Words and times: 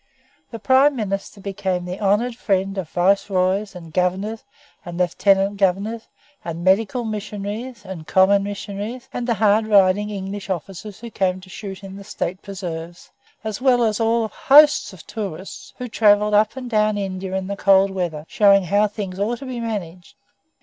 The 0.49 0.57
Prime 0.57 0.95
Minister 0.95 1.39
became 1.41 1.85
the 1.85 1.99
honoured 2.01 2.35
friend 2.35 2.75
of 2.79 2.89
Viceroys, 2.89 3.75
and 3.75 3.93
Governors, 3.93 4.43
and 4.83 4.97
Lieutenant 4.97 5.57
Governors, 5.57 6.07
and 6.43 6.63
medical 6.63 7.03
missionaries, 7.03 7.85
and 7.85 8.07
common 8.07 8.41
missionaries, 8.41 9.09
and 9.13 9.29
hard 9.29 9.67
riding 9.67 10.09
English 10.09 10.49
officers 10.49 11.01
who 11.01 11.11
came 11.11 11.39
to 11.41 11.51
shoot 11.51 11.83
in 11.83 11.97
the 11.97 12.03
State 12.03 12.41
preserves, 12.41 13.11
as 13.43 13.61
well 13.61 13.83
as 13.83 13.99
of 13.99 14.05
whole 14.07 14.27
hosts 14.29 14.91
of 14.91 15.05
tourists 15.05 15.75
who 15.77 15.87
travelled 15.87 16.33
up 16.33 16.55
and 16.57 16.67
down 16.71 16.97
India 16.97 17.35
in 17.35 17.45
the 17.45 17.55
cold 17.55 17.91
weather, 17.91 18.25
showing 18.27 18.63
how 18.63 18.87
things 18.87 19.19
ought 19.19 19.37
to 19.37 19.45
be 19.45 19.59
managed. 19.59 20.15